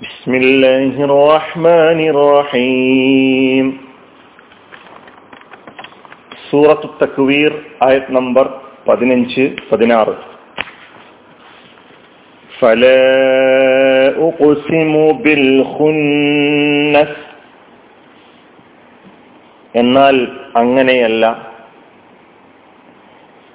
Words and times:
بسم 0.00 0.32
الله 0.34 0.94
الرحمن 1.04 2.00
الرحيم 2.12 3.66
സൂറത്തു 6.48 6.88
തക്വീർ 7.00 7.50
ആയത് 7.82 8.10
നമ്പർ 8.18 8.46
പതിനഞ്ച് 8.86 9.44
പതിനാറ് 9.70 10.14
فلا 12.52 13.16
أقسم 14.20 14.92
بالخنس 15.24 17.12
എന്നാൽ 19.74 20.16
അങ്ങനെയല്ല 20.56 21.24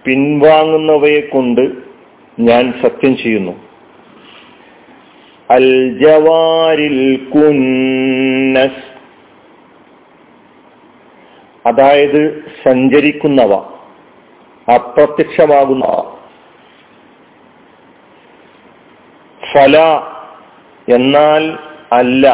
പിൻവാങ്ങുന്നവയെ 0.06 1.22
കൊണ്ട് 1.26 1.64
ഞാൻ 2.38 2.64
സത്യം 2.84 3.14
ചെയ്യുന്നു 3.18 3.54
അൽ 5.51 5.99
ജവാരിൽ 5.99 7.31
കുന്നസ് 7.31 8.85
അതായത് 11.69 12.45
സഞ്ചരിക്കുന്നവ 12.65 13.53
അപ്രത്യക്ഷമാകുന്നവ 14.75 15.97
ഫല 19.53 19.77
എന്നാൽ 20.95 21.59
അല്ല. 21.93 22.25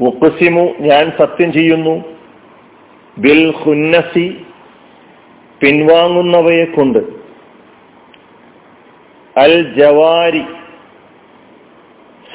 ഉപ്പസിമു 0.00 0.74
ഞാൻ 0.80 1.12
സത്യം 1.18 1.52
ചെയ്യുന്നു. 1.52 2.04
ബിൽ 3.18 3.54
ഹുന്നസി 3.56 4.46
പിൻവാങ്ങുന്നവയെ 5.60 6.64
കൊണ്ട് 6.64 6.98
അൽ 9.36 9.74
ജവാരി 9.78 10.44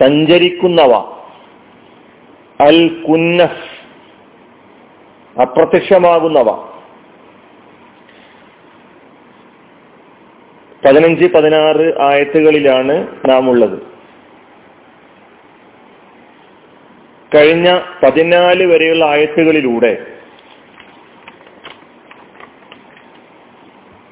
സഞ്ചരിക്കുന്നവ. 0.02 1.20
അൽ 2.62 3.04
കുന്നസ്. 3.04 3.80
അപ്രത്യക്ഷമാകുന്നവ. 5.42 6.70
പതിനഞ്ച് 10.86 11.26
പതിനാറ് 11.26 12.02
ആയത്തുകളിലാണ് 12.02 13.08
നാം 13.30 13.50
ഉള്ളത് 13.50 13.80
കഴിഞ്ഞ 17.36 17.80
പതിനാല് 18.04 18.66
വരെയുള്ള 18.66 19.06
ആയത്തുകളിലൂടെ 19.06 20.06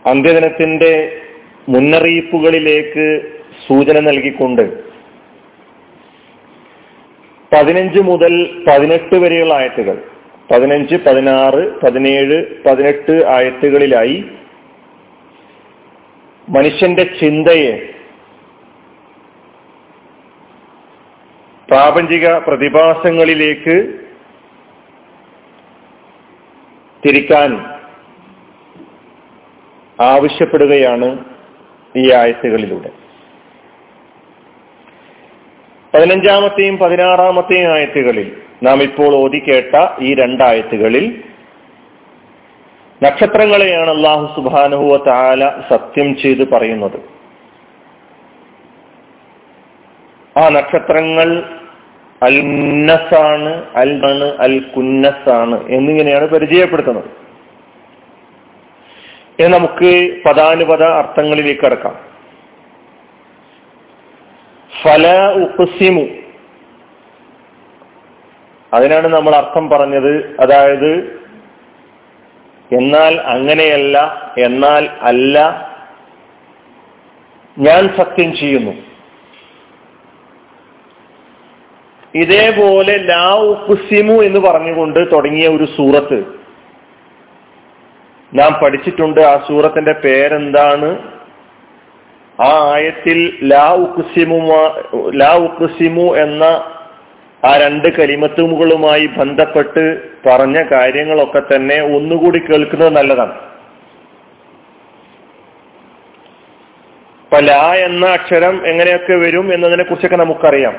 അന്ത്യദിനത്തിന്റെ 0.05 1.21
മുന്നറിയിപ്പുകളിലേക്ക് 1.69 3.33
സൂചന 3.67 3.99
നൽകിക്കൊണ്ട് 3.99 4.86
പതിനഞ്ച് 7.53 7.99
മുതൽ 7.99 8.63
പതിനെട്ട് 8.67 9.15
വരെയുള്ള 9.15 9.53
ആയത്തുകൾ. 9.53 9.97
പതിനഞ്ച് 10.51 10.95
പതിനാറ് 10.95 11.79
പതിനേഴ് 11.79 12.63
പതിനെട്ട് 12.65 13.25
ആയത്തുകളിലായി 13.25 14.25
മനുഷ്യന്റെ 16.49 17.03
ചിന്തയെ 17.03 17.93
പ്രാപഞ്ചിക 21.69 22.37
പ്രതിഭാസങ്ങളിലേക്ക് 22.37 23.75
തിരിക്കാൻ 27.03 27.49
ആവശ്യപ്പെടുകയാണ് 30.01 31.25
ഈ 31.95 32.11
ആയത്തുകളിലൂടെ. 32.11 33.06
പതിനഞ്ചാമത്തെയും 35.97 36.77
പതിനാറാമത്തെയും 36.77 37.71
ആയത്തുകളിൽ 37.73 38.27
നാം 38.63 38.83
ഇപ്പോൾ 38.83 39.15
ഓതി 39.15 39.39
കേട്ട 39.39 39.75
ഈ 40.01 40.15
രണ്ടായത്തുകളിൽ 40.15 41.23
നക്ഷത്രങ്ങളെയാണ് 43.03 43.89
അള്ളാഹു 43.89 44.25
സുബാനുഹുവ 44.35 44.97
താല 45.07 45.49
സത്യം 45.69 46.17
ചെയ്ത് 46.17 46.49
പറയുന്നത്. 46.49 46.99
ആ 50.39 50.49
നക്ഷത്രങ്ങൾ 50.49 51.43
അൽ 52.23 52.41
കുന്നസാണ് 52.41 53.63
അൽ 53.75 53.91
ആണ് 54.05 54.37
അൽ 54.39 54.59
കുന്നസാണ് 54.59 55.67
എന്നിങ്ങനെയാണ് 55.69 56.27
പരിചയപ്പെടുത്തുന്നത്. 56.27 57.09
ഇനി 59.39 59.47
നമുക്ക് 59.47 59.91
പദാനുപത 60.25 60.83
അർത്ഥങ്ങളിലേക്ക് 60.83 61.61
കടക്കാം. 61.61 61.95
ഫല 64.83 65.31
ഉപ്പസിമു 65.31 66.07
അതിനാണ് 68.73 69.07
നമ്മൾ 69.07 69.35
അർത്ഥം 69.35 69.69
പറഞ്ഞത്. 69.69 70.35
അതായത് 70.39 71.17
എന്നാൽ 72.71 73.21
അങ്ങനെയല്ല 73.21 73.97
എന്നാൽ 74.37 74.89
അല്ല 75.01 75.67
ഞാൻ 77.59 77.87
സത്യം 77.97 78.35
ചെയ്യുന്നു. 78.35 78.71
ഇതേപോലെ 82.15 82.97
ലാ 82.97 83.33
ഉപ്പുസിമു 83.33 84.21
എന്ന് 84.23 84.39
പറഞ്ഞുകൊണ്ട് 84.39 85.11
തുടങ്ങിയ 85.11 85.47
ഒരു 85.47 85.63
സൂറത്ത്. 85.63 86.25
നാം 88.33 88.59
പഠിച്ചിട്ടുണ്ട്. 88.63 89.21
ആ 89.21 89.47
സൂറത്തിന്റെ 89.47 89.93
പേരെന്താണ്? 89.93 91.16
ആ 92.41 92.73
ആയത്തിൽ 92.73 93.39
ലാ 93.43 93.67
ഉക്സിമു 93.73 94.39
ലാ 95.15 95.33
ഉക്കുസിമു 95.35 96.15
എന്ന 96.15 96.43
ആ 97.45 97.57
രണ്ട് 97.57 97.87
കലിമത്തുകളുമായി 97.87 99.07
ബന്ധപ്പെട്ട് 99.07 99.83
പറഞ്ഞ 100.27 100.63
കാര്യങ്ങളൊക്കെ 100.71 101.39
തന്നെ 101.39 101.81
ഒന്നുകൂടി 101.81 102.39
കേൾക്കുന്നത് 102.39 102.95
നല്ലതാണ്. 102.95 103.35
ഇപ്പൊ 107.23 107.39
ലാ 107.39 107.73
എന്ന 107.73 108.05
അക്ഷരം 108.05 108.67
എങ്ങനെയൊക്കെ 108.67 109.13
വരും 109.13 109.53
എന്നതിനെ 109.53 109.83
കുറിച്ചൊക്കെ 109.83 110.15
നമുക്കറിയാം. 110.15 110.75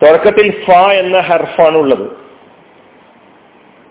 തുടക്കത്തിൽ 0.00 0.64
ഫ 0.64 0.70
എന്ന 0.72 1.18
ഹർഫാണ് 1.20 1.76
ഉള്ളത് 1.76 2.23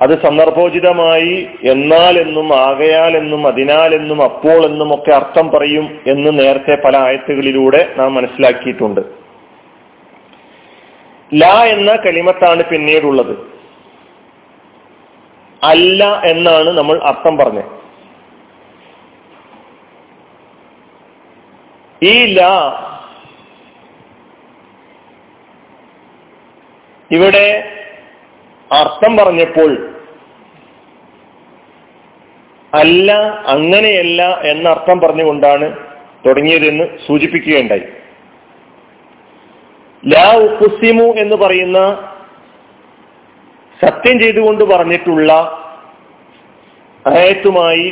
അത് 0.02 0.22
സന്ദർഭോചിതമായി 0.22 1.48
എന്നാൽ 1.64 2.20
എന്നും 2.20 2.56
ആകയാൽ 2.56 3.18
എന്നും 3.18 3.48
അതിനാൽ 3.48 3.96
എന്നും 3.96 4.24
അപ്പോൾ 4.24 4.66
എന്നും 4.66 4.94
ഒക്കെ 4.94 5.12
അർത്ഥം 5.12 5.52
പറയും 5.52 6.00
എന്ന് 6.08 6.40
നേരത്തെ 6.40 6.82
പല 6.86 6.98
ആയത്തുകളിലൂടെ 6.98 7.94
നാം 7.98 8.14
മനസ്സിലാക്കിയിട്ടുണ്ട്. 8.14 9.02
ല 11.34 11.46
എന്ന 11.46 11.96
കലിമത്താണ് 11.96 12.64
പിന്നീടുള്ളത്. 12.64 13.38
അല്ല 15.64 16.22
എന്നാണ് 16.26 16.70
നമ്മൾ 16.70 17.00
അർത്ഥം 17.04 17.38
പറഞ്ഞത്. 17.38 17.66
ഈ 22.06 22.36
ല 22.36 22.42
ഇവിടെ 27.12 27.70
അർത്ഥം 28.74 29.18
പറഞ്ഞപ്പോൾ 29.18 29.72
അല്ല 32.74 33.12
അങ്ങനെയല്ല 33.48 34.22
എന്ന 34.52 34.70
അർത്ഥം 34.70 35.00
പറഞ്ഞുകൊണ്ടാണ് 35.00 35.78
തുടങ്ങിയതെന്ന് 36.26 36.86
സൂചിപ്പിക്കുകയുണ്ടായി. 37.08 37.84
ലാ 40.04 40.28
ഉക്കുസിമു 40.46 41.14
എന്ന് 41.14 41.36
പറയുന്ന 41.36 41.80
സത്യം 43.84 44.20
ചെയ്തുകൊണ്ട് 44.20 44.64
പറഞ്ഞിട്ടുള്ള 44.64 45.32
ആയത്തുമായി 47.06 47.88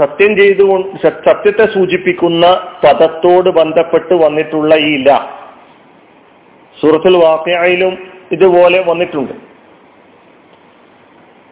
സത്യം 0.00 0.36
ചെയ്തുകൊണ്ട് 0.36 1.08
സത്യത്തെ 1.26 1.66
സൂചിപ്പിക്കുന്ന 1.74 2.46
പദത്തോട് 2.84 3.50
ബന്ധപ്പെട്ട് 3.50 4.14
വന്നിട്ടുള്ള 4.14 4.74
ഈ 4.74 5.04
ല. 5.04 5.10
സൂറത്തുൽ 6.80 7.16
വാക്കയായാലും 7.24 7.94
ഇതുപോലെ 8.32 8.84
വന്നിട്ടുണ്ട്. 8.90 9.45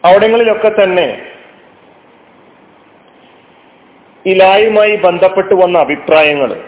അവിടങ്ങളിലൊക്കെ 0.05 0.69
തന്നെ 0.69 1.27
ഇലായുമായി 4.27 4.97
ബന്ധപ്പെട്ട് 4.97 5.55
വന്ന 5.55 5.79
അഭിപ്രായങ്ങൾ. 5.79 6.65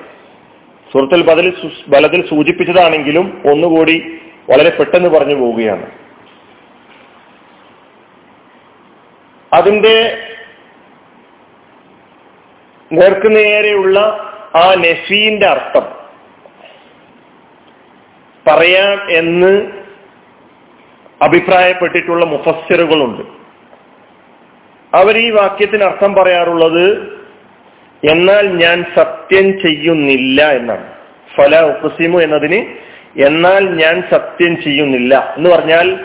സുഹൃത്തിൽ 0.93 1.23
ബദൽ 1.23 1.71
ബലത്തിൽ 1.89 2.29
സൂചിപ്പിച്ചതാണെങ്കിലും 2.29 3.43
ഒന്നുകൂടി 3.53 4.19
വളരെ 4.51 4.77
പെട്ടെന്ന് 4.77 5.09
പറഞ്ഞു 5.09 5.35
പോവുകയാണ്. 5.35 5.91
അതിന്റെ 9.53 10.19
നേർക്കുനേരെയുള്ള 12.93 13.99
ആ 14.57 14.75
നെഫീന്റെ 14.75 15.47
അർത്ഥം 15.47 15.87
പറയാം 18.47 19.11
എന്ന് 19.11 19.76
അഭിപ്രായപ്പെട്ടിട്ടുള്ള 21.23 22.27
മുഫസ്സിറുകളുണ്ട്. 22.27 23.23
അവർ 24.97 25.17
ഈ 25.17 25.31
വാക്യത്തിന് 25.31 25.85
അർത്ഥം 25.85 26.15
പറയാറുള്ളത് 26.15 27.17
എന്നാൽ 28.05 28.49
ഞാൻ 28.49 28.85
സത്യം 28.97 29.59
ചെയ്യുന്നില്ല 29.61 30.51
എന്നാണ്. 30.51 30.93
ഫല 31.37 31.61
ഉപ്പസിമു 31.61 32.19
എന്നതിന് 32.19 32.87
എന്നാൽ 33.23 33.69
ഞാൻ 33.69 34.03
സത്യം 34.13 34.63
ചെയ്യുന്നില്ല 34.63 35.35
എന്ന് 35.37 35.51
പറഞ്ഞാൽ 35.51 35.99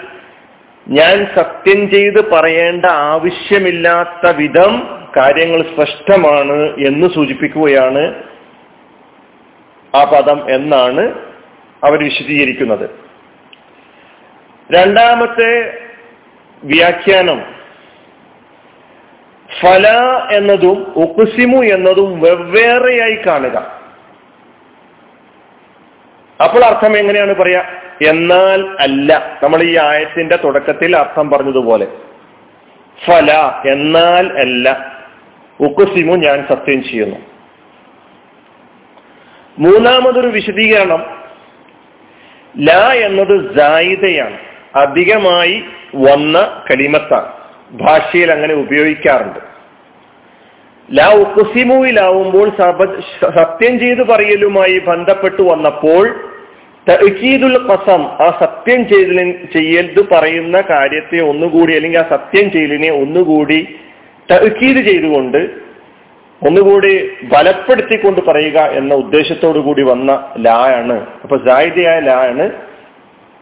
ഞാൻ 0.88 1.28
സത്യം 1.36 1.92
ചെയ്ത് 1.92 2.32
പറയേണ്ട 2.32 2.86
ആവശ്യമില്ലാത്ത 2.86 4.36
വിധം 4.36 5.00
കാര്യങ്ങൾ 5.18 5.62
സ്പഷ്ടമാണ് 5.62 6.88
എന്ന് 6.88 7.08
സൂചിപ്പിക്കുകയാണ് 7.16 8.24
ആ 9.96 10.04
പദം 10.04 10.50
എന്നാണ് 10.50 11.02
അവർ 11.84 12.04
വിശദീകരിക്കുന്നത്. 12.04 13.11
രണ്ടാമത്തെ 14.76 15.82
വ്യാഖ്യാനം. 16.64 17.62
ഫല 19.62 19.88
എന്നതും 20.32 20.94
ഉക്കുസിമു 20.96 21.64
എന്നതും 21.64 22.20
വെവ്വേറെയായി 22.20 23.16
കാണുക. 23.16 23.58
അപ്പോൾ 26.44 26.66
അർത്ഥം 26.66 26.98
എങ്ങനെയാണ് 26.98 27.36
പറയാ? 27.36 27.64
എന്നാൽ 28.08 28.76
അല്ല. 28.80 29.40
നമ്മൾ 29.44 29.64
ഈ 29.64 29.78
ആയത്തിന്റെ 29.78 30.36
തുടക്കത്തിൽ 30.36 30.96
അർത്ഥം 30.96 31.30
പറഞ്ഞതുപോലെ. 31.30 31.88
ഫല 33.06 33.32
എന്നാൽ 33.72 34.40
അല്ല. 34.40 34.98
ഉക്കുസിമു 35.60 36.16
ഞാൻ 36.16 36.48
സത്യം 36.50 36.84
ചെയ്യുന്നു. 36.84 37.18
മൂന്നാമതൊരു 39.60 40.28
വിശദീകരണം 40.28 41.24
ല 42.60 42.72
എന്നത് 42.94 43.58
ജായിദയാണ് 43.58 44.51
അധികമായി 44.76 45.64
വന്ന 45.96 46.64
കലിമത്താണ്. 46.72 47.28
ഭാഷയിൽ 47.72 48.32
അങ്ങനെ 48.32 48.54
ഉപയോഗിക്കാറുണ്ട്. 48.54 49.52
ലാ 50.94 51.14
ഉക്കുസിമുവിലാവുമ്പോൾ 51.14 52.50
സത്യം 53.38 53.80
ചെയ്ത് 53.80 54.04
പറയലുമായി 54.04 54.80
ബന്ധപ്പെട്ടു 54.80 55.42
വന്നപ്പോൾ 55.42 56.32
തഹീദുൽ 56.90 57.58
കസം 57.58 58.04
ആ 58.04 58.38
സത്യം 58.40 58.88
ചെയ്ത 58.88 59.34
ചെയ്യരുത് 59.54 60.10
പറയുന്ന 60.14 60.64
കാര്യത്തെ 60.70 61.24
ഒന്നുകൂടി 61.24 61.76
അല്ലെങ്കിൽ 61.76 62.00
ആ 62.00 62.10
സത്യം 62.10 62.52
ചെയ്യലിനെ 62.52 62.92
ഒന്നുകൂടി 62.92 63.76
തഹീദ് 64.32 64.88
ചെയ്തുകൊണ്ട് 64.88 65.38
ഒന്നുകൂടി 66.48 67.10
ബലപ്പെടുത്തിക്കൊണ്ട് 67.24 68.22
പറയുക 68.22 68.60
എന്ന 68.60 68.94
ഉദ്ദേശത്തോടു 68.96 69.60
കൂടി 69.60 69.82
വന്ന 69.82 70.32
ലായാണ് 70.40 71.08
അപ്പൊ 71.24 71.38
ജായിതയായ 71.38 72.00
ലായാണ് 72.00 72.71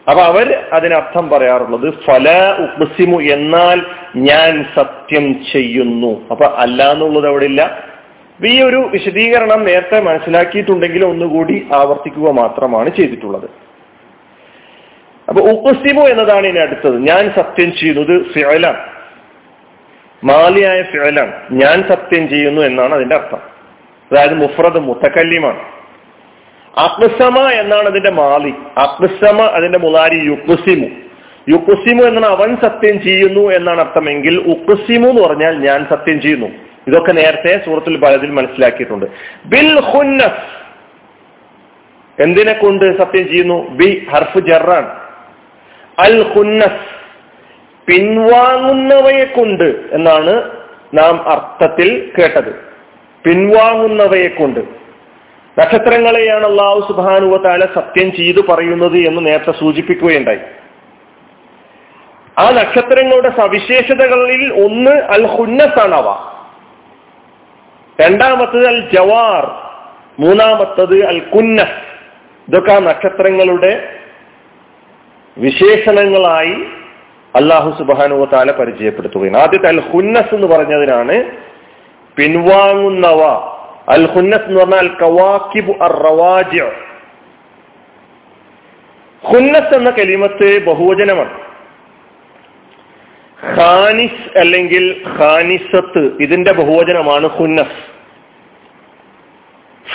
അപ്പൊ 0.08 0.22
അവർ 0.22 0.64
അതിനർത്ഥം 0.72 1.30
പറയാറുള്ളത് 1.30 1.94
ഫല 2.04 2.28
ഉപ്സിമു 2.64 3.20
എന്നാൽ 3.20 3.78
ഞാൻ 4.16 4.66
സത്യം 4.74 5.44
ചെയ്യുന്നു. 5.52 6.12
അപ്പൊ 6.30 6.44
അല്ല 6.44 6.92
എന്നുള്ളത് 6.92 7.28
അവിടെ 7.28 7.44
ഇല്ല 7.44 7.62
ഈ 8.40 8.62
ഒരു 8.62 8.76
വിശദീകരണം 8.76 9.64
നേരത്തെ 9.64 10.00
മനസ്സിലാക്കിയിട്ടുണ്ടെങ്കിൽ 10.00 11.04
ഒന്നുകൂടി 11.04 11.66
ആവർത്തിക്കുക 11.72 12.28
മാത്രമാണ് 12.30 12.88
ചെയ്തിട്ടുള്ളത്. 12.90 13.48
അപ്പൊ 15.28 15.40
ഉപ്പസിമു 15.52 16.02
എന്നതാണ് 16.08 16.46
ഇനി 16.46 16.58
അടുത്തത്. 16.58 16.96
ഞാൻ 17.10 17.32
സത്യം 17.38 17.72
ചെയ്യുന്നത് 17.72 18.14
ഫിഴലാണ് 18.32 18.82
മാലിയായ 20.24 20.82
ഫിഴലാണ് 20.82 21.32
ഞാൻ 21.50 21.82
സത്യം 21.88 22.28
ചെയ്യുന്നു 22.28 22.62
എന്നാണ് 22.62 22.94
അതിന്റെ 22.94 23.14
അർത്ഥം. 23.14 23.42
അതായത് 24.10 24.34
മുഫ്രദ് 24.34 24.80
മുത്തക്കല്യമാണ് 24.88 25.60
ആത്മസമ 26.78 27.48
എന്നാണ് 27.48 27.86
അതിന്റെ 27.86 28.10
മാലി. 28.10 28.54
ആത്മസമ 28.78 29.40
അതിന്റെ 29.42 29.78
മുതാരി 29.78 30.16
യുക്സിമു 30.26 30.88
യുക്സിമു 31.48 32.02
എന്നാണ് 32.02 32.26
അവൻ 32.26 32.56
സത്യം 32.56 33.02
ചെയ്യുന്നു 33.02 33.50
എന്നാണ് 33.50 33.80
അർത്ഥമെങ്കിൽ 33.80 34.38
ഉക്സിമു 34.38 35.08
എന്ന് 35.08 35.22
പറഞ്ഞാൽ 35.22 35.58
ഞാൻ 35.58 35.86
സത്യം 35.90 36.20
ചെയ്യുന്നു. 36.20 36.46
ഇതൊക്കെ 36.86 37.12
നേരത്തെ 37.12 37.64
സൂറത്തുൽ 37.64 37.96
പലതിൽ 37.96 38.30
മനസ്സിലാക്കിയിട്ടുണ്ട്. 38.30 39.06
ബിൽ 39.44 39.80
ഹുന്നസ് 39.80 40.60
എന്തിനെ 42.22 42.52
കൊണ്ട് 42.52 42.98
സത്യം 42.98 43.28
ചെയ്യുന്നു? 43.28 43.68
ബി 43.68 44.06
ഹർഫ് 44.12 44.38
ജറാൻ. 44.38 44.86
അൽ 45.98 46.32
ഹുന്നസ് 46.32 47.00
പിൻവാങ്ങുന്നവയെ 47.86 49.24
കൊണ്ട് 49.24 49.74
എന്നാണ് 49.92 50.50
നാം 50.94 51.30
അർത്ഥത്തിൽ 51.30 52.12
കേട്ടത്. 52.18 52.50
പിൻവാങ്ങുന്നവയെ 53.24 54.28
കൊണ്ട് 54.28 54.79
നക്ഷത്രങ്ങളെയാണ് 55.58 56.46
അള്ളാഹു 56.46 56.92
സുബാനുവ 56.92 57.36
താല 57.36 57.64
സത്യം 57.74 58.12
ചെയ്തു 58.12 58.40
പറയുന്നത് 58.40 58.96
എന്ന് 58.96 59.26
നേരത്തെ 59.26 59.52
സൂചിപ്പിക്കുകയുണ്ടായി. 59.60 60.38
ആ 62.38 62.50
നക്ഷത്രങ്ങളുടെ 62.50 63.28
സവിശേഷതകളിൽ 63.28 64.64
ഒന്ന് 64.64 64.90
അൽ 64.90 65.26
ഹുന്നസാണ് 65.26 65.94
ആണ് 65.94 65.94
അവ 65.94 66.34
രണ്ടാമത്തത് 68.00 68.66
അൽ 68.66 68.90
ജവാർ 68.90 69.50
മൂന്നാമത്തത് 70.22 71.04
അൽ 71.04 71.18
കുന്നസ് 71.18 71.82
ഇതൊക്കെ 72.48 72.72
ആ 72.72 72.78
നക്ഷത്രങ്ങളുടെ 72.78 73.94
വിശേഷണങ്ങളായി 75.38 76.64
അള്ളാഹു 77.34 77.78
സുബാനുവ 77.78 78.24
താല 78.24 78.50
പരിചയപ്പെടുത്തുകയാണ്. 78.50 79.36
ആദ്യത്തെ 79.36 79.66
അൽ 79.66 79.80
ഹുന്നസ് 79.80 80.34
എന്ന് 80.34 80.46
പറഞ്ഞതിനാണ് 80.46 81.22
പിൻവാങ്ങുന്നവ. 82.16 83.49
അൽ 83.90 84.04
ഹുന്നസ് 84.06 84.42
എന്ന് 84.42 84.60
പറഞ്ഞാൽ 84.60 84.88
കവാക്കിബു 85.02 85.72
അർ 85.82 85.94
ഹുന്നസ് 89.22 89.74
എന്ന 89.74 89.90
കലിമത്ത് 89.90 90.64
ബഹുവചനമാണ്. 90.64 91.32
ഖാനിസ് 93.56 94.38
അല്ലെങ്കിൽ 94.38 94.84
ഖാനിസത്ത് 95.18 96.02
ഇതിന്റെ 96.20 96.52
ബഹുവചനമാണ് 96.52 97.26
ഹുന്നസ് 97.26 97.80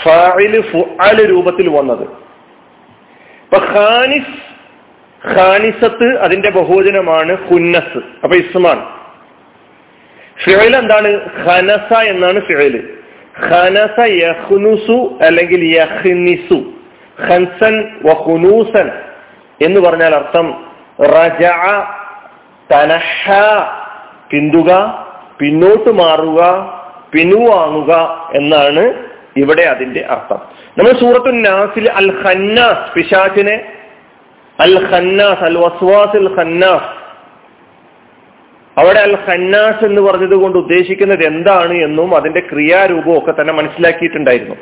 ഫായിൽ 0.04 0.54
ഫുഅൽ 0.72 1.18
രൂപത്തിൽ 1.30 1.70
വന്നത്. 1.70 2.06
ഇപ്പൊ 3.44 3.60
ഖാനിസ് 3.76 4.36
ഖാനിസത്ത് 5.22 6.18
അതിന്റെ 6.18 6.50
ബഹുവചനമാണ് 6.50 7.36
ഹുന്നസ് 7.48 8.02
അപ്പൊ 8.24 8.36
ഇസ്മാണ്. 8.36 8.84
ഫിഴൽ 10.44 10.74
എന്താണ്? 10.78 11.10
ഖനസ 11.46 11.90
എന്നാണ് 12.04 12.40
ഫിഴൽ 12.40 12.95
ഖനസ 13.36 13.98
യഹ്നുസു 14.20 14.98
അല്ലെങ്കിൽ 15.22 15.62
യഹ്നിസു 15.74 16.58
ഖൻസൻ 17.18 17.76
വഹുനൂസൻ 18.04 18.88
എന്ന് 19.62 19.80
പറഞ്ഞാൽ 19.80 20.14
അർത്ഥം 20.16 20.48
റജ 21.14 21.44
തനഹ 22.70 23.24
പിന്തുക 24.30 24.72
പിന്നോട്ട് 25.38 25.92
മാറുക 25.94 26.42
പിന്നുവാങ്ങുക 27.12 27.92
എന്നാണ് 28.34 28.84
ഇവിടെ 29.36 29.64
അതിന്റെ 29.64 30.02
അർത്ഥം. 30.06 30.40
നമ്മൾ 30.78 30.92
സൂറത്തു 31.00 31.32
നാസിൽ 31.40 31.86
അൽ 31.96 32.10
ഖന്നാസ് 32.22 32.86
പിശാചിനെ 32.94 33.56
അൽ 34.60 34.76
ഖന്നാസ് 34.86 35.44
അൽ 35.44 35.58
വസ്വാസ് 35.58 36.16
അൽ 36.18 36.30
ഖന്നാസ് 36.38 36.90
അവിടെ 38.78 39.00
അൽ 39.00 39.16
ഹന്നാസ് 39.16 39.86
എന്ന് 39.86 40.02
പറഞ്ഞത് 40.02 40.36
കൊണ്ട് 40.36 40.58
ഉദ്ദേശിക്കുന്നത് 40.58 41.24
എന്താണ് 41.26 41.74
എന്നും 41.74 42.16
അതിന്റെ 42.16 42.40
ക്രിയാരൂപവും 42.40 43.18
ഒക്കെ 43.18 43.42
തന്നെ 43.42 43.54
മനസ്സിലാക്കിയിട്ടുണ്ടായിരുന്നു. 43.54 44.56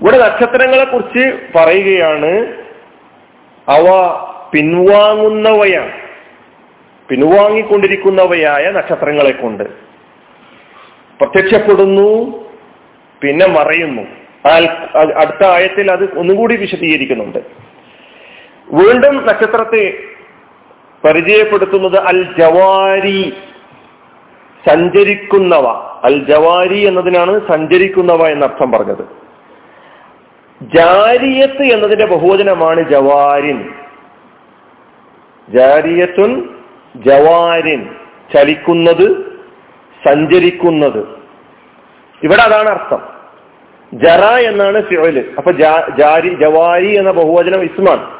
ഇവിടെ 0.00 0.18
നക്ഷത്രങ്ങളെ 0.18 0.84
കുറിച്ച് 0.84 1.38
പറയുകയാണ് 1.54 2.46
അവ 3.68 3.84
പിൻവാങ്ങുന്നവയാണ് 4.52 5.92
പിൻവാങ്ങിക്കൊണ്ടിരിക്കുന്നവയായ 7.08 8.70
നക്ഷത്രങ്ങളെ 8.70 9.30
കൊണ്ട് 9.30 9.64
പ്രത്യക്ഷപ്പെടുന്നു 11.20 12.44
പിന്നെ 13.22 13.46
മറയുന്നു. 13.46 14.02
അടുത്ത 15.20 15.46
ആയത്തിൽ 15.46 15.90
അത് 15.92 16.18
ഒന്നുകൂടി 16.18 16.56
വിശദീകരിക്കുന്നുണ്ട്. 16.56 17.38
വീണ്ടും 18.72 19.26
നക്ഷത്രത്തെ 19.26 19.98
പരിചയപ്പെടുത്തുന്നത് 21.04 21.98
അൽ 21.98 22.22
ജവാരി 22.38 23.32
സഞ്ചരിക്കുന്നവ. 24.68 25.66
അൽ 26.04 26.24
ജവാരി 26.24 26.86
എന്നതിനാണ് 26.86 27.40
സഞ്ചരിക്കുന്നവ 27.52 28.26
എന്നർത്ഥം 28.26 28.72
പറഞ്ഞത്. 28.72 29.24
ജാരിയത്ത് 30.62 31.62
എന്നതിന്റെ 31.62 32.06
ബഹുവചനമാണ് 32.06 32.90
ജവാരിൻ. 32.90 33.74
ജാരിയത്തുൻ 35.48 36.48
ജവാരിൻ. 36.96 37.88
ചലിക്കുന്നത് 38.34 39.32
സഞ്ചരിക്കുന്നത്. 40.06 41.08
ഇവിടെ 42.22 42.42
അതാണ് 42.42 42.68
അർത്ഥം. 42.68 43.02
ജറ 43.94 44.24
എന്നാണ് 44.24 44.82
ഫിയോൽ 44.82 45.30
അപ്പൊ 45.36 45.52
ജാരി 45.98 46.28
ജവാരി 46.42 46.98
എന്ന 46.98 47.10
ബഹുവചനം 47.10 47.62
ഇസ്മാണ്. 47.62 48.13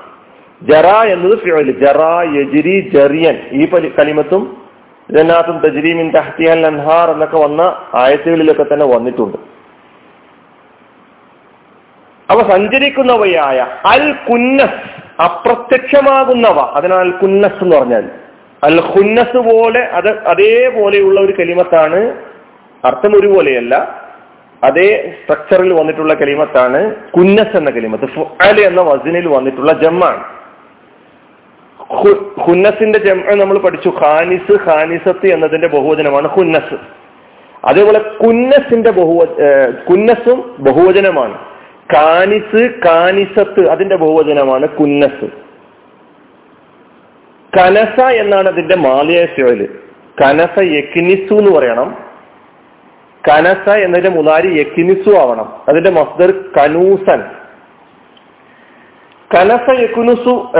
ജറ 0.71 0.87
എന്നത് 0.87 1.39
ഫിയോൽ 1.39 1.85
ജറ 1.85 2.03
യജിരി 2.37 2.91
ജറിയൻ. 2.95 3.41
ഈ 3.53 3.89
കലിമത്തും 3.89 4.65
ഇതിനകത്തും 5.11 5.59
തജ്രീമിൻ 5.59 6.11
തഹ്തിഹൽ 6.11 6.67
അൻഹാർ 6.67 7.11
എന്നൊക്കെ 7.11 7.37
വന്ന 7.37 7.61
ആയത്തുകളിലൊക്കെ 7.95 8.63
തന്നെ 8.63 8.87
വന്നിട്ടുണ്ട്. 8.87 9.39
അവ 12.31 12.51
സഞ്ചരിക്കുന്നവയായ 12.51 13.67
അൽ 13.87 14.13
കുന്നസ് 14.13 15.05
അപ്രത്യക്ഷമാകുന്നവ. 15.23 16.59
അതിനാൽ 16.59 17.11
കുന്നസ് 17.11 17.63
എന്ന് 17.63 17.77
പറഞ്ഞാൽ. 17.77 18.05
അൽ 18.65 18.81
ഖുന്നസ് 18.81 19.37
പോലെ 19.37 19.81
അത് 19.81 20.27
അതേപോലെയുള്ള 20.27 21.21
ഒരു 21.21 21.33
കലിമത്താണ്. 21.33 22.15
അർത്ഥം 22.85 23.21
ഒരുപോലെയല്ല. 23.21 24.05
അതേ 24.65 25.15
സ്ട്രക്ചറിൽ 25.23 25.73
വന്നിട്ടുള്ള 25.73 26.15
കലിമത്താണ് 26.15 26.95
കുന്നസ് 26.95 27.57
എന്ന 27.57 27.71
കലിമത്ത്. 27.71 28.05
ഫുഅൽ 28.05 28.61
എന്ന 28.61 28.81
വസിനിൽ 28.81 29.29
വന്നിട്ടുള്ള 29.29 29.73
ജമ്മാണ്. 29.73 30.34
ഹുന്നസിന്റെ 32.41 32.99
ജം 32.99 33.39
നമ്മൾ 33.39 33.59
പഠിച്ചു. 33.59 33.89
ഖാനിസ് 33.89 34.53
ഖാനിസത്ത് 34.69 35.27
എന്നതിന്റെ 35.27 35.69
ബഹുവചനമാണ് 35.69 36.29
ഹുന്നസ്. 36.29 36.77
അതേപോലെ 37.65 37.99
കുന്നസിന്റെ 37.99 38.91
ബഹുവ 38.91 39.25
കുന്നസും 39.91 40.57
ബഹുവചനമാണ്. 40.59 41.39
കാനിസ് 41.95 42.71
കാനിസത്ത് 42.87 43.69
അതിന്റെ 43.71 43.97
ബഹുവചനമാണ് 43.97 44.69
കുന്നസ്. 44.69 45.27
കനസ 47.59 48.01
എന്നാണ് 48.01 48.49
അതിന്റെ 48.49 48.77
മാലിയായ 48.77 49.27
ശോൽ 49.27 49.69
കനസ 50.23 50.63
യക്നിസു 50.63 51.35
എന്ന് 51.35 51.59
പറയണം. 51.59 51.97
കനസ 53.29 53.69
എന്നതിന്റെ 53.77 54.11
മുതാരി 54.11 54.59
യക്കിനിസു 54.59 55.17
ആവണം. 55.17 55.53
അതിന്റെ 55.69 55.91
മസ്ദർ 55.91 56.31
കനൂസൻ. 56.57 57.23
കനസ 59.33 59.81
യക്കുനുസു 59.81 60.53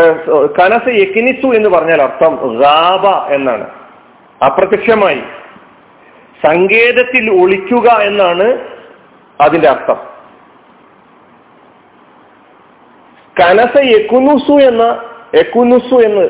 കനസ 0.61 0.89
യക്കിനിസു 0.89 1.47
എന്ന് 1.57 1.69
പറഞ്ഞാൽ 1.69 2.03
അർത്ഥം 2.03 2.59
ഗാബ 2.59 3.33
എന്നാണ്. 3.33 3.67
അപ്രത്യക്ഷമായി. 4.45 5.23
സങ്കേതത്തിൽ 6.45 7.43
ഒളിക്കുക 7.43 7.91
എന്നാണ് 8.03 8.59
അതിന്റെ 9.41 9.69
അർത്ഥം. 9.69 9.97
കനസ 13.41 13.85
യക്കുനുസു 13.85 14.53
എന്ന 14.53 14.83
എക്കുനുസു 15.35 15.95
എന്ന് 16.07 16.25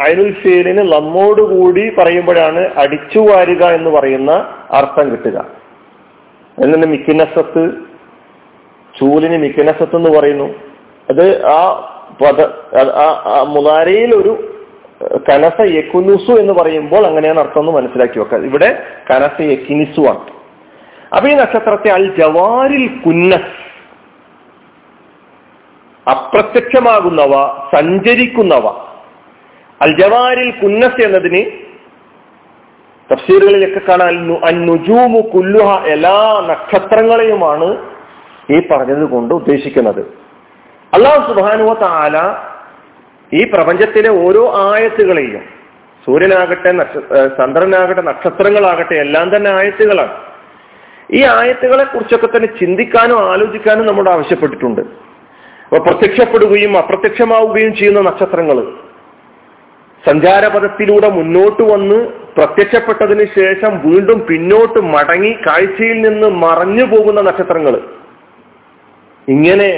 അയനുൽ 0.00 0.32
ഫീലിന് 0.42 0.92
നമ്മോടുകൂടി 0.92 1.90
പറയുമ്പോഴാണ് 1.98 2.70
അടിച്ചു 2.78 3.18
വാരുക 3.18 3.64
എന്ന് 3.64 3.90
പറയുന്ന 3.90 4.32
അർത്ഥം 4.70 5.10
കിട്ടുക. 5.10 5.46
എന്നിട്ട് 6.58 6.86
മിക്കിനസത്ത് 6.86 7.70
ചൂലിന് 9.00 9.42
മിക്കിനസത്ത് 9.42 9.96
എന്ന് 9.96 10.18
പറയുന്നു. 10.18 10.67
അത് 11.10 11.46
ആ 11.46 11.60
പദ 12.20 12.40
ആ 13.04 13.44
മുതാരയിൽ 13.48 14.14
ഒരു 14.14 14.32
കനസ 15.28 15.58
യക്കുനുസു 15.60 16.32
എന്ന് 16.40 16.52
പറയുമ്പോൾ 16.52 17.06
അങ്ങനെയാണ് 17.06 17.40
അർത്ഥം 17.40 17.60
എന്ന് 17.60 17.72
മനസ്സിലാക്കി 17.72 18.18
വെക്കുക. 18.18 18.38
ഇവിടെ 18.38 18.82
കനസ 19.10 19.40
യക്കിനിസു 19.40 20.00
ആണ്. 20.00 20.24
അപ്പൊ 21.16 21.30
ഈ 21.30 21.34
നക്ഷത്രത്തെ 21.34 21.90
അൽ 21.90 22.06
ജവാരിൽ 22.20 23.00
കുന്നസ് 23.04 23.56
അപ്രത്യക്ഷമാകുന്നവ 26.10 27.32
സഞ്ചരിക്കുന്നവ. 27.76 28.66
അൽ 29.82 29.92
ജവാരിൽ 30.02 30.50
കുന്നസ് 30.50 31.04
എന്നതിന് 31.04 31.42
തഫ്സീറുകളിലൊക്കെ 33.12 33.80
കാണാൻ 33.88 34.32
അന്നുജൂമു 34.32 35.20
കുല്ലുഹ 35.20 35.84
എല്ലാ 35.84 36.46
നക്ഷത്രങ്ങളെയുമാണ് 36.48 37.76
ഈ 38.50 38.68
പറഞ്ഞത് 38.70 39.10
കൊണ്ട് 39.10 39.34
ഉദ്ദേശിക്കുന്നത്. 39.34 40.27
അള്ളാഹു 40.92 41.20
സുബാനുവ 41.28 41.72
താല 41.84 42.16
ഈ 43.32 43.40
പ്രപഞ്ചത്തിലെ 43.52 44.10
ഓരോ 44.24 44.42
ആയത്തുകളെയും 44.68 45.44
സൂര്യനാകട്ടെ 46.04 46.70
ചന്ദ്രനാകട്ടെ 47.38 48.02
നക്ഷത്രങ്ങളാകട്ടെ 48.10 48.96
എല്ലാം 49.04 49.26
തന്നെ 49.34 49.50
ആയത്തുകളാണ്. 49.58 50.14
ഈ 51.18 51.20
ആയത്തുകളെ 51.38 51.84
കുറിച്ചൊക്കെ 51.92 52.28
തന്നെ 52.30 52.48
ചിന്തിക്കാനും 52.60 53.18
ആലോചിക്കാനും 53.32 53.84
നമ്മോട് 53.88 54.10
ആവശ്യപ്പെട്ടിട്ടുണ്ട്. 54.14 54.82
അപ്പൊ 55.64 55.78
പ്രത്യക്ഷപ്പെടുകയും 55.86 56.72
അപ്രത്യക്ഷമാവുകയും 56.82 57.72
ചെയ്യുന്ന 57.78 58.00
നക്ഷത്രങ്ങൾ 58.08 58.58
സഞ്ചാരപഥത്തിലൂടെ 60.04 61.08
മുന്നോട്ട് 61.18 61.62
വന്ന് 61.72 61.98
പ്രത്യക്ഷപ്പെട്ടതിന് 62.36 63.24
ശേഷം 63.38 63.72
വീണ്ടും 63.86 64.18
പിന്നോട്ട് 64.28 64.80
മടങ്ങി 64.94 65.32
കാഴ്ചയിൽ 65.46 65.98
നിന്ന് 66.06 66.28
മറഞ്ഞു 66.44 66.84
പോകുന്ന 66.92 67.20
നക്ഷത്രങ്ങൾ 67.28 67.74
ഇങ്ങനെ 69.28 69.70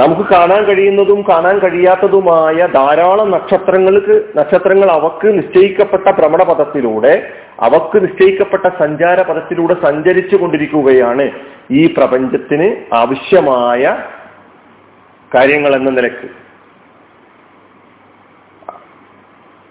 നമുക്ക് 0.00 0.30
കാണാൻ 0.30 0.64
കഴിയുന്നതും 0.64 1.22
കാണാൻ 1.22 1.58
കഴിയാത്തതുമായ 1.58 2.66
ധാരാളം 2.66 3.30
നക്ഷത്രങ്ങൾക്ക് 3.30 4.24
നക്ഷത്രങ്ങൾ 4.36 4.90
അവക്ക് 4.90 5.26
നിശ്ചയിക്കപ്പെട്ട 5.26 6.10
ഭ്രമണപഥത്തിലൂടെ 6.10 7.32
അവക്ക് 7.60 8.02
നിശ്ചയിക്കപ്പെട്ട 8.02 8.66
സഞ്ചാര 8.82 9.22
പഥത്തിലൂടെ 9.22 9.74
സഞ്ചരിച്ചു 9.84 10.36
കൊണ്ടിരിക്കുകയാണ് 10.36 11.30
ഈ 11.70 11.94
പ്രപഞ്ചത്തിന് 11.98 12.94
ആവശ്യമായ 12.94 13.96
കാര്യങ്ങൾ 15.34 15.74
എന്ന 15.74 15.90
നിലയ്ക്ക്. 15.90 16.28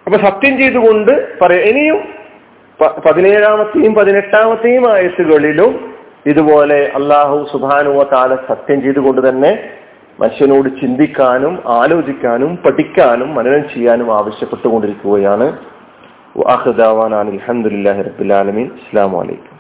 അപ്പൊ 0.08 0.18
സത്യം 0.30 0.58
ചെയ്തുകൊണ്ട് 0.58 1.40
പറയാം. 1.42 1.64
ഇനിയും 1.64 2.00
പതിനേഴാമത്തെയും 3.08 3.94
പതിനെട്ടാമത്തെയും 3.96 4.94
ആയത്തുകളിലും 4.94 5.96
ഇതുപോലെ 6.26 6.92
അള്ളാഹു 6.96 7.48
സുബാനുവ 7.52 8.04
താല 8.04 8.36
സത്യം 8.36 8.82
ചെയ്തുകൊണ്ട് 8.82 9.30
തന്നെ 9.30 9.52
മനുഷ്യനോട് 10.22 10.70
ചിന്തിക്കാനും 10.82 11.60
ആലോചിക്കാനും 11.68 12.58
പഠിക്കാനും 12.66 13.36
മനനം 13.36 13.64
ചെയ്യാനും 13.74 14.16
ആവശ്യപ്പെട്ടുകൊണ്ടിരിക്കുകയാണ്. 14.18 15.48
അലഹദാവാൻ 16.48 17.16
അലഹമുല്ലാഹി 17.16 18.02
റബുലാലമീൻ 18.02 18.68
അസ്സാം 18.72 19.12
വലൈക്കും 19.12 19.59